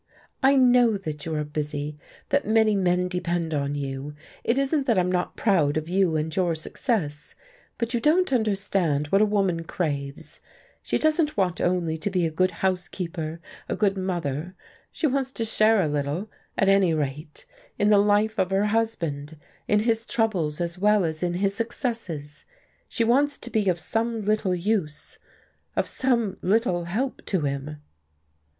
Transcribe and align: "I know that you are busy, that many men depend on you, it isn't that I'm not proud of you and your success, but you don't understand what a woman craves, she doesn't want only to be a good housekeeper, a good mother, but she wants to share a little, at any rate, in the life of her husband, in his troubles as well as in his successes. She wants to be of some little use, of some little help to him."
"I 0.41 0.55
know 0.55 0.97
that 0.97 1.27
you 1.27 1.35
are 1.35 1.43
busy, 1.43 1.99
that 2.29 2.47
many 2.47 2.75
men 2.75 3.07
depend 3.07 3.53
on 3.53 3.75
you, 3.75 4.15
it 4.43 4.57
isn't 4.57 4.87
that 4.87 4.97
I'm 4.97 5.11
not 5.11 5.35
proud 5.37 5.77
of 5.77 5.87
you 5.89 6.15
and 6.15 6.35
your 6.35 6.55
success, 6.55 7.35
but 7.77 7.93
you 7.93 7.99
don't 7.99 8.33
understand 8.33 9.05
what 9.09 9.21
a 9.21 9.27
woman 9.27 9.63
craves, 9.63 10.39
she 10.81 10.97
doesn't 10.97 11.37
want 11.37 11.61
only 11.61 11.99
to 11.99 12.09
be 12.09 12.25
a 12.25 12.31
good 12.31 12.49
housekeeper, 12.49 13.39
a 13.69 13.75
good 13.75 13.95
mother, 13.95 14.55
but 14.57 14.65
she 14.91 15.05
wants 15.05 15.31
to 15.33 15.45
share 15.45 15.79
a 15.81 15.87
little, 15.87 16.31
at 16.57 16.67
any 16.67 16.95
rate, 16.95 17.45
in 17.77 17.91
the 17.91 17.99
life 17.99 18.39
of 18.39 18.49
her 18.49 18.65
husband, 18.65 19.37
in 19.67 19.81
his 19.81 20.07
troubles 20.07 20.59
as 20.59 20.79
well 20.79 21.05
as 21.05 21.21
in 21.21 21.35
his 21.35 21.53
successes. 21.53 22.43
She 22.87 23.03
wants 23.03 23.37
to 23.37 23.51
be 23.51 23.69
of 23.69 23.79
some 23.79 24.23
little 24.23 24.55
use, 24.55 25.19
of 25.75 25.85
some 25.87 26.37
little 26.41 26.85
help 26.85 27.23
to 27.27 27.41
him." 27.41 27.83